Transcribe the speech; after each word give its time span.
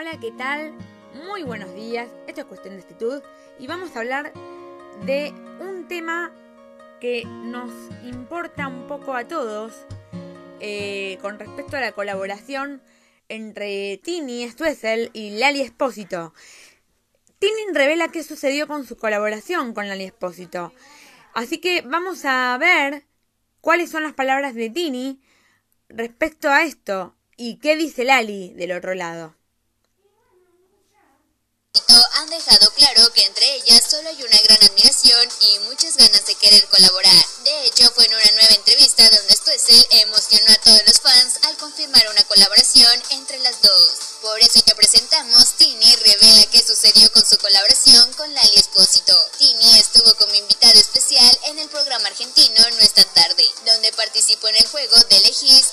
Hola, 0.00 0.16
¿qué 0.20 0.30
tal? 0.30 0.74
Muy 1.26 1.42
buenos 1.42 1.74
días. 1.74 2.08
Esto 2.28 2.42
es 2.42 2.46
Cuestión 2.46 2.76
de 2.76 2.82
Actitud 2.82 3.20
y 3.58 3.66
vamos 3.66 3.96
a 3.96 3.98
hablar 3.98 4.32
de 5.04 5.32
un 5.58 5.88
tema 5.88 6.32
que 7.00 7.24
nos 7.24 7.72
importa 8.04 8.68
un 8.68 8.86
poco 8.86 9.14
a 9.14 9.26
todos 9.26 9.72
eh, 10.60 11.18
con 11.20 11.40
respecto 11.40 11.76
a 11.76 11.80
la 11.80 11.90
colaboración 11.90 12.80
entre 13.28 13.96
Tini 13.96 14.48
Stuessel 14.48 15.10
y 15.14 15.30
Lali 15.30 15.62
Espósito. 15.62 16.32
Tini 17.40 17.72
revela 17.74 18.06
qué 18.06 18.22
sucedió 18.22 18.68
con 18.68 18.86
su 18.86 18.96
colaboración 18.96 19.74
con 19.74 19.88
Lali 19.88 20.04
Espósito. 20.04 20.72
Así 21.34 21.58
que 21.58 21.80
vamos 21.80 22.24
a 22.24 22.56
ver 22.60 23.02
cuáles 23.60 23.90
son 23.90 24.04
las 24.04 24.14
palabras 24.14 24.54
de 24.54 24.70
Tini 24.70 25.20
respecto 25.88 26.50
a 26.50 26.62
esto 26.62 27.16
y 27.36 27.56
qué 27.56 27.74
dice 27.74 28.04
Lali 28.04 28.54
del 28.54 28.70
otro 28.70 28.94
lado 28.94 29.37
han 32.14 32.30
dejado 32.30 32.70
claro 32.72 33.12
que 33.12 33.24
entre 33.24 33.54
ellas 33.54 33.82
solo 33.90 34.08
hay 34.08 34.22
una 34.22 34.40
gran 34.42 34.62
admiración 34.62 35.28
y 35.40 35.58
muchas 35.60 35.96
ganas 35.96 36.24
de 36.26 36.34
querer 36.34 36.66
colaborar. 36.68 37.26
De 37.44 37.64
hecho, 37.64 37.90
fue 37.94 38.04
en 38.06 38.14
una 38.14 38.30
nueva 38.32 38.54
entrevista 38.54 39.08
donde 39.10 39.36
Stoessel 39.36 39.86
emocionó 39.90 40.52
a 40.52 40.60
todos 40.62 40.82
los 40.86 41.00
fans 41.00 41.34
al 41.42 41.56
confirmar 41.56 42.08
una 42.10 42.24
colaboración 42.24 43.02
entre 43.10 43.38
las 43.40 43.60
dos. 43.62 44.08
Por 44.22 44.40
eso 44.40 44.60
te 44.62 44.74
presentamos, 44.74 45.52
Tini 45.56 45.94
revela 45.96 46.46
qué 46.50 46.62
sucedió 46.62 47.10
con 47.12 47.24
su 47.24 47.38
colaboración 47.38 48.12
con 48.14 48.34
Lali 48.34 48.56
Espósito. 48.56 49.14
Tini 49.38 49.78
estuvo 49.78 50.12
como 50.16 50.34
invitada 50.34 50.74
especial 50.74 51.38
en 51.44 51.58
el 51.60 51.68
programa 51.68 52.08
argentino 52.08 52.60
No 52.70 52.78
es 52.80 52.94
tan 52.94 53.08
tarde, 53.14 53.46
donde 53.64 53.92
participó 53.92 54.48
en 54.48 54.56
el 54.56 54.66
juego 54.66 54.96
de 55.04 55.16
elegís 55.18 55.66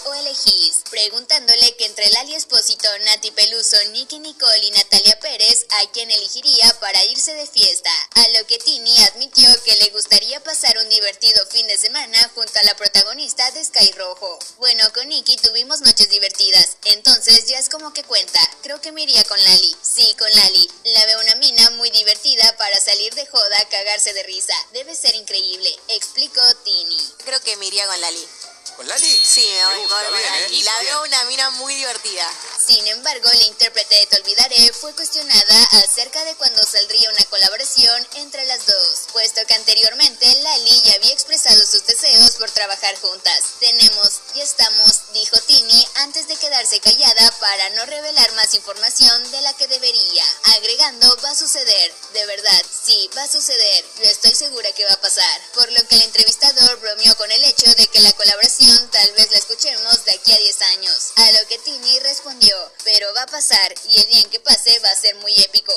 Nati 3.04 3.32
Peluso, 3.32 3.78
Nicky 3.92 4.20
Nicole 4.20 4.66
y 4.66 4.72
Natalia 4.72 5.20
Pérez, 5.20 5.66
¿a 5.70 5.92
quién 5.92 6.10
elegiría 6.12 6.78
para 6.80 7.04
irse 7.06 7.34
de 7.34 7.48
fiesta? 7.48 7.92
A 8.16 8.28
lo 8.40 8.48
que 8.48 8.60
Tini 8.60 8.98
admitió 9.04 9.50
que 9.64 9.76
le 9.76 9.90
gustaría 9.90 10.44
pasar 10.44 10.78
un 10.78 10.90
divertido 10.90 11.46
fin 11.48 11.68
de 11.68 11.78
semana 11.78 12.32
junto 12.36 12.60
a 12.60 12.64
la 12.64 12.76
protagonista 12.76 13.50
de 13.52 13.66
Sky 13.66 13.92
Rojo. 13.98 14.40
Bueno, 14.58 14.84
con 14.94 15.10
Nicky 15.10 15.38
tuvimos 15.38 15.82
noches 15.82 16.10
divertidas, 16.10 16.78
entonces 16.86 17.48
ya 17.48 17.60
es 17.60 17.70
como 17.70 17.94
que 17.94 18.04
cuenta 18.04 18.40
creo 18.66 18.82
que 18.82 18.92
me 18.92 19.04
iría 19.04 19.24
con 19.26 19.42
Lali. 19.44 19.76
Sí, 19.82 20.16
con 20.18 20.30
Lali. 20.32 20.70
La 20.86 21.06
veo 21.06 21.22
una 21.22 21.36
mina 21.36 21.70
muy 21.72 21.90
divertida 21.92 22.58
para 22.58 22.80
salir 22.80 23.14
de 23.14 23.26
joda, 23.28 23.58
cagarse 23.70 24.14
de 24.14 24.24
risa. 24.24 24.54
Debe 24.74 24.96
ser 24.96 25.16
increíble, 25.16 25.70
explicó 25.90 26.42
Tini. 26.64 26.98
Creo 27.26 27.40
que 27.42 27.58
me 27.58 27.68
iría 27.68 27.86
con 27.86 28.02
Lali. 28.02 28.28
¿Con 28.76 28.88
Lali? 28.90 29.22
Sí, 29.24 29.42
me 29.42 29.66
voy 29.78 29.88
con 29.88 30.04
Lali. 30.04 30.60
¿eh? 30.60 30.64
La 30.64 30.80
veo 30.80 31.04
una 31.04 31.24
mina 31.26 31.50
muy 31.52 31.74
divertida. 31.76 32.30
Sin 32.66 32.86
embargo, 32.88 33.30
la 33.32 33.44
intérprete 33.44 33.96
de 33.96 34.06
Te 34.08 34.16
Olvidaré 34.18 34.74
fue 34.74 34.94
cuestionada 34.96 35.64
acerca 35.84 36.24
de 36.26 36.36
cuándo 36.36 36.62
saldría 36.64 37.10
una 37.10 37.24
colaboración 37.26 38.08
entre 38.16 38.44
las 38.46 38.66
dos, 38.66 39.02
puesto 39.14 39.46
que 39.46 39.54
anteriormente 39.54 40.34
Lali 40.42 40.82
ya 40.82 40.96
había 40.96 41.14
expresado 41.14 41.66
sus 41.66 41.86
deseos 41.86 42.32
por 42.32 42.50
trabajar 42.52 42.96
juntas. 43.00 43.40
Tenemos 43.60 44.20
y 44.34 44.42
estamos, 44.42 45.14
dijo 45.14 45.40
Tini 45.42 45.88
antes 45.96 46.28
de 46.28 46.36
quedarse 46.36 46.80
callada 46.80 47.32
para 47.40 47.70
no 47.72 47.86
revelar 47.86 48.32
más 48.34 48.54
información 48.56 49.32
de 49.32 49.42
la 49.42 49.54
que 49.54 49.68
debería, 49.68 50.26
agregando 50.56 51.18
va 51.24 51.30
a 51.30 51.36
suceder, 51.36 51.94
de 52.14 52.26
verdad, 52.26 52.64
sí, 52.86 53.10
va 53.16 53.24
a 53.24 53.32
suceder, 53.32 53.86
yo 53.98 54.10
estoy 54.10 54.34
segura 54.34 54.72
que 54.74 54.86
va 54.86 54.94
a 54.94 55.02
pasar, 55.02 55.42
por 55.54 55.72
lo 55.72 55.88
que 55.88 55.96
el 55.96 56.02
entrevistador 56.04 56.80
bromeó 56.80 57.16
con 57.16 57.32
el 57.32 57.44
hecho 57.44 57.65
pasar 63.46 63.76
y 63.90 64.02
el 64.02 64.08
día 64.08 64.22
en 64.22 64.30
que 64.30 64.40
pase 64.40 64.80
va 64.80 64.90
a 64.90 64.96
ser 64.96 65.16
muy 65.16 65.34
épico. 65.44 65.74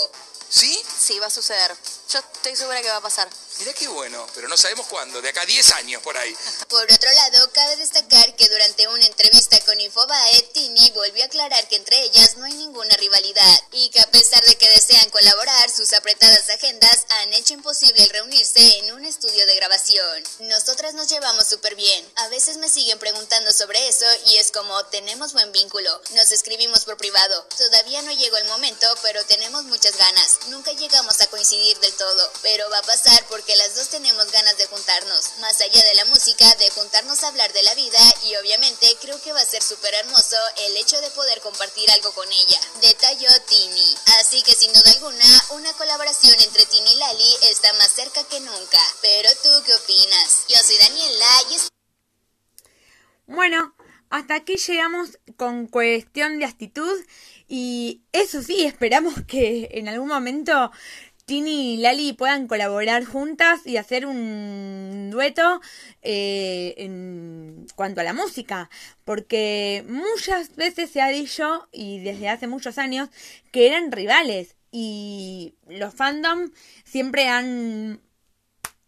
¿Sí? 0.51 0.83
Sí, 0.99 1.19
va 1.19 1.27
a 1.27 1.31
suceder. 1.31 1.77
Yo 2.11 2.19
estoy 2.21 2.57
segura 2.57 2.81
que 2.81 2.89
va 2.89 2.97
a 2.97 3.03
pasar. 3.03 3.29
Mira 3.59 3.75
qué 3.75 3.87
bueno, 3.89 4.27
pero 4.35 4.49
no 4.49 4.57
sabemos 4.57 4.87
cuándo, 4.87 5.21
de 5.21 5.29
acá 5.29 5.43
a 5.43 5.47
10 5.47 5.73
años 5.73 6.03
por 6.03 6.17
ahí. 6.17 6.35
Por 6.69 6.91
otro 6.91 7.13
lado, 7.13 7.53
cabe 7.53 7.77
destacar 7.77 8.35
que 8.37 8.49
durante 8.49 8.89
una 8.89 9.05
entrevista 9.05 9.61
con 9.67 9.79
Infobae, 9.79 10.43
Tini 10.55 10.91
volvió 10.93 11.23
a 11.25 11.27
aclarar 11.27 11.69
que 11.69 11.77
entre 11.77 12.01
ellas 12.03 12.37
no 12.37 12.45
hay 12.45 12.55
ninguna 12.55 12.97
rivalidad 12.97 13.61
y 13.73 13.91
que 13.91 14.01
a 14.01 14.11
pesar 14.11 14.43
de 14.45 14.57
que 14.57 14.71
desean 14.71 15.11
colaborar, 15.11 15.71
sus 15.71 15.93
apretadas 15.93 16.49
agendas 16.49 17.05
han 17.11 17.35
hecho 17.35 17.55
imposible 17.55 18.03
el 18.03 18.11
llevamos 21.09 21.47
súper 21.47 21.75
bien. 21.75 22.13
A 22.17 22.29
veces 22.29 22.59
me 22.59 22.69
siguen 22.69 22.99
preguntando 22.99 23.53
sobre 23.53 23.89
eso 23.89 24.07
y 24.27 24.37
es 24.37 24.53
como 24.53 24.85
tenemos 24.87 25.33
buen 25.33 25.51
vínculo. 25.53 25.91
Nos 26.13 26.31
escribimos 26.31 26.85
por 26.85 26.97
privado. 26.97 27.47
Todavía 27.57 28.03
no 28.03 28.13
llegó 28.13 28.37
el 28.37 28.49
momento, 28.49 28.87
pero 29.03 29.25
tenemos 29.25 29.65
muchas 29.65 29.97
ganas. 29.97 30.39
Nunca 30.49 30.73
llegamos 30.73 31.21
a 31.21 31.27
coincidir 31.27 31.79
del 31.81 31.95
todo, 31.95 32.33
pero 32.43 32.71
va 32.71 32.79
a 32.79 32.83
pasar 32.83 33.25
porque 33.29 33.49
que 33.49 33.57
las 33.57 33.77
dos 33.77 33.89
tenemos 33.89 34.31
ganas 34.31 34.59
de 34.59 34.67
juntarnos, 34.67 35.39
más 35.41 35.59
allá 35.63 35.83
de 35.83 35.95
la 35.95 36.05
música, 36.05 36.55
de 36.57 36.69
juntarnos 36.69 37.23
a 37.23 37.29
hablar 37.29 37.51
de 37.55 37.63
la 37.63 37.75
vida 37.75 37.99
y 38.25 38.37
obviamente 38.37 38.95
creo 39.01 39.19
que 39.23 39.33
va 39.33 39.41
a 39.41 39.47
ser 39.47 39.63
súper 39.63 39.95
hermoso 39.95 40.37
el 40.67 40.77
hecho 40.77 41.01
de 41.01 41.11
poder 41.13 41.41
compartir 41.41 41.91
algo 41.93 42.13
con 42.13 42.31
ella, 42.31 42.61
detalló 42.83 43.31
Tini. 43.47 43.97
Así 44.21 44.43
que 44.43 44.55
duda 44.55 44.68
alguna, 45.09 45.61
una 45.61 45.73
colaboración 45.75 46.35
entre 46.35 46.65
Tini 46.67 46.91
y 46.95 46.99
Lali 46.99 47.51
está 47.51 47.73
más 47.75 47.91
cerca 47.91 48.21
que 48.29 48.41
nunca. 48.41 48.79
Pero 49.01 49.29
tú, 49.43 49.49
¿qué 49.65 49.73
opinas? 49.75 50.47
Yo 50.49 50.57
soy 50.57 50.77
Daniela 50.79 51.27
y 51.51 51.55
es... 51.55 51.69
Bueno, 53.27 53.75
hasta 54.11 54.35
aquí 54.37 54.57
llegamos 54.57 55.19
con 55.37 55.67
cuestión 55.67 56.39
de 56.39 56.45
actitud 56.45 56.99
y 57.47 58.03
eso 58.13 58.43
sí, 58.43 58.65
esperamos 58.65 59.15
que 59.27 59.69
en 59.73 59.89
algún 59.89 60.09
momento 60.09 60.71
Tini 61.25 61.75
y 61.75 61.77
Lali 61.79 62.13
puedan 62.15 62.47
colaborar 62.47 63.05
juntas 63.05 63.61
y 63.67 63.77
hacer 63.77 64.07
un 64.07 65.11
dueto 65.11 65.61
eh, 66.03 66.75
en 66.79 67.67
cuanto 67.75 68.01
a 68.01 68.05
la 68.05 68.15
música, 68.15 68.71
porque 69.05 69.85
muchas 69.89 70.57
veces 70.57 70.91
se 70.91 71.03
ha 71.03 71.09
dicho, 71.09 71.69
y 71.71 72.01
desde 72.01 72.31
hace 72.31 72.47
muchos 72.47 72.79
años, 72.79 73.11
que 73.53 73.67
eran 73.67 73.93
rivales, 73.93 74.58
y 74.71 75.55
los 75.67 75.95
fandom 75.95 76.51
siempre 76.85 77.29
han 77.29 78.01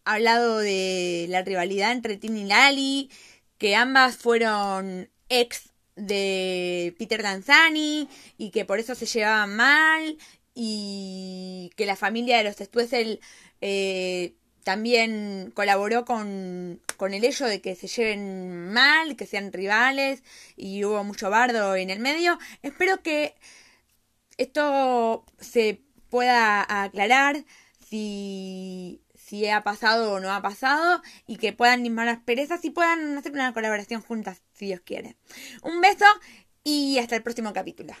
hablado 0.03 0.59
de 0.59 1.25
la 1.29 1.41
rivalidad 1.43 1.91
entre 1.91 2.17
Tini 2.17 2.41
y 2.41 2.45
Lali, 2.45 3.09
que 3.57 3.75
ambas 3.75 4.17
fueron 4.17 5.09
ex 5.29 5.69
de 5.95 6.95
Peter 6.97 7.21
Danzani 7.21 8.07
y 8.37 8.49
que 8.51 8.65
por 8.65 8.79
eso 8.79 8.95
se 8.95 9.05
llevaban 9.05 9.55
mal 9.55 10.17
y 10.53 11.71
que 11.75 11.85
la 11.85 11.95
familia 11.95 12.37
de 12.37 12.43
los 12.43 12.55
Stuessel 12.55 13.19
eh, 13.61 14.33
también 14.63 15.51
colaboró 15.53 16.05
con, 16.05 16.81
con 16.97 17.13
el 17.13 17.23
hecho 17.23 17.45
de 17.45 17.61
que 17.61 17.75
se 17.75 17.87
lleven 17.87 18.71
mal, 18.71 19.15
que 19.15 19.25
sean 19.25 19.53
rivales 19.53 20.23
y 20.55 20.83
hubo 20.85 21.03
mucho 21.03 21.29
bardo 21.29 21.75
en 21.75 21.89
el 21.89 21.99
medio. 21.99 22.37
Espero 22.61 23.01
que 23.01 23.35
esto 24.41 25.25
se 25.39 25.81
pueda 26.09 26.83
aclarar 26.83 27.45
si, 27.79 29.01
si 29.15 29.47
ha 29.47 29.63
pasado 29.63 30.13
o 30.13 30.19
no 30.19 30.31
ha 30.33 30.41
pasado 30.41 31.01
y 31.27 31.37
que 31.37 31.53
puedan 31.53 31.83
limar 31.83 32.07
las 32.07 32.19
perezas 32.19 32.63
y 32.65 32.69
puedan 32.69 33.17
hacer 33.17 33.31
una 33.31 33.53
colaboración 33.53 34.01
juntas 34.01 34.41
si 34.53 34.67
Dios 34.67 34.81
quiere. 34.81 35.15
Un 35.63 35.81
beso 35.81 36.05
y 36.63 36.97
hasta 36.99 37.15
el 37.15 37.23
próximo 37.23 37.53
capítulo. 37.53 37.93